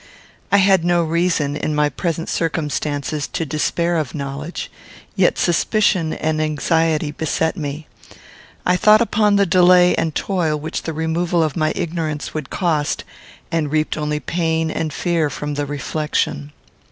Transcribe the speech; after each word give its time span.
I 0.51 0.57
had 0.57 0.83
no 0.83 1.03
reason, 1.03 1.55
in 1.55 1.75
my 1.75 1.87
present 1.87 2.27
circumstances, 2.27 3.27
to 3.27 3.45
despair 3.45 3.97
of 3.97 4.15
knowledge; 4.15 4.71
yet 5.15 5.37
suspicion 5.37 6.11
and 6.13 6.41
anxiety 6.41 7.11
beset 7.11 7.55
me. 7.55 7.85
I 8.65 8.77
thought 8.77 9.01
upon 9.01 9.35
the 9.35 9.45
delay 9.45 9.93
and 9.93 10.15
toil 10.15 10.59
which 10.59 10.81
the 10.81 10.93
removal 10.93 11.43
of 11.43 11.55
my 11.55 11.71
ignorance 11.75 12.33
would 12.33 12.49
cost, 12.49 13.03
and 13.51 13.71
reaped 13.71 13.95
only 13.95 14.19
pain 14.19 14.71
and 14.71 14.91
fear 14.91 15.29
from 15.29 15.53
the 15.53 15.67
reflection. 15.67 16.51